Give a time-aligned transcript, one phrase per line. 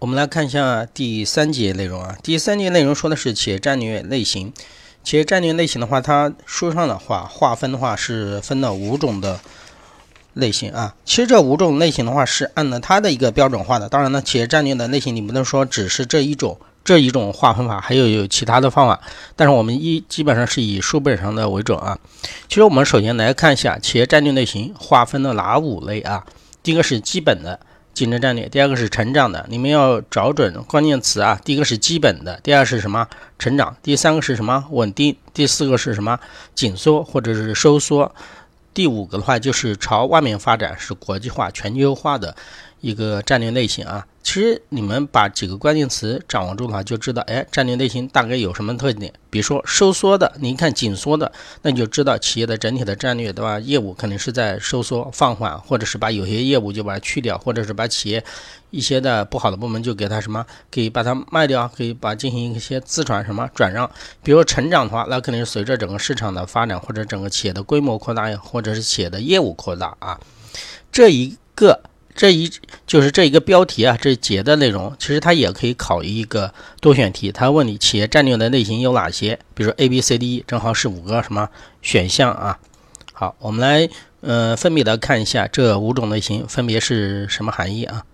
[0.00, 2.16] 我们来看一下第三节内容啊。
[2.22, 4.52] 第三节内容说的是企业战略类型。
[5.02, 9.40] 企业战略类型的话，它书上的话划分的话是分了五种的
[10.34, 10.94] 类型啊。
[11.04, 13.88] 其实这五种类型的话是按照它的一个标准化的。
[13.88, 19.00] 当然呢，企业战略的类型你不能说只是这一种这一种划分法，还有有其他的方法。
[19.34, 21.98] 但是我们一基本上是以书本上的为准啊。
[22.48, 26.24] 其实我们首先来看一下企业战略类型划分了哪五类啊？
[26.62, 27.58] 第一个是基本的。
[27.98, 31.40] 竞争战略，第二个是成长的，你们要找准关键词啊。
[31.44, 33.08] 第一个是基本的，第二是什么？
[33.40, 33.76] 成长。
[33.82, 34.64] 第三个是什么？
[34.70, 35.16] 稳定。
[35.34, 36.16] 第四个是什么？
[36.54, 38.14] 紧缩或者是收缩。
[38.72, 42.36] 第五个的话就是朝外面发展，是国际化、全球化的
[42.80, 44.06] 一个战略类型啊。
[44.28, 49.10] 其实你们把几个关键词掌握住的话，就知道，哎，战略类型大概有什么特点。
[49.30, 51.32] 比如说收缩的，你看紧缩的，
[51.62, 53.58] 那你就知道企业的整体的战略，对吧？
[53.58, 58.22] 业务肯定是在收缩放缓，或者是把有些业务就把它去掉，或者是把企业
[58.70, 63.90] 一些的不好的部门就给它什么，可以把它卖掉，可以把进行一些资产什么转让。
[64.22, 70.20] 比如成长的话，那肯定是随着整个市场的发展，或者整个企业的规模扩大呀，或者是企业的业务扩大啊。
[70.92, 71.80] 这一个。
[72.14, 72.50] 这一
[72.88, 77.30] 就是这一个标题啊，这节的内容，其实它也可以考一个多选题。
[77.30, 79.38] 它问你企业战略的类型有哪些？
[79.54, 81.50] 比如说 A、B、C、D，正好是五个什么
[81.82, 82.58] 选项啊？
[83.12, 83.90] 好，我们来
[84.22, 88.04] 呃分别的看一下这五种类型分别是什么含义啊？